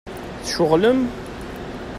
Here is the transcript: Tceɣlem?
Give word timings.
Tceɣlem? 0.45 1.01